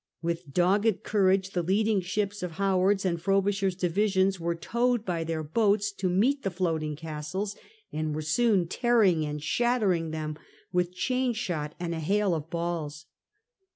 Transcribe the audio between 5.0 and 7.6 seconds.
by their boats to meet the floating castles,